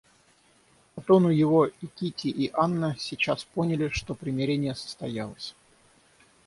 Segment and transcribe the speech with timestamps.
[0.95, 5.53] По тону его и Кити и Анна сейчас поняли, что примирение состоялось.